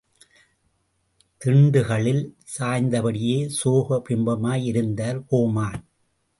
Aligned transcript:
திண்டுகளில் 1.41 2.23
சாய்ந்தபடியே 2.57 3.37
சோக 3.47 4.01
பிம்பமாக 4.09 4.59
இருந்தார் 4.63 5.25
கோமான். 5.25 5.81